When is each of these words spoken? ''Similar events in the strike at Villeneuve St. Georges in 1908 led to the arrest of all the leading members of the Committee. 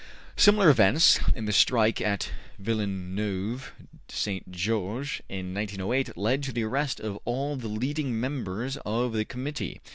''Similar 0.35 0.71
events 0.71 1.19
in 1.35 1.45
the 1.45 1.51
strike 1.53 2.01
at 2.01 2.31
Villeneuve 2.57 3.71
St. 4.09 4.51
Georges 4.51 5.21
in 5.29 5.53
1908 5.53 6.17
led 6.17 6.41
to 6.41 6.51
the 6.51 6.63
arrest 6.63 6.99
of 6.99 7.19
all 7.23 7.55
the 7.55 7.67
leading 7.67 8.19
members 8.19 8.77
of 8.77 9.13
the 9.13 9.25
Committee. 9.25 9.79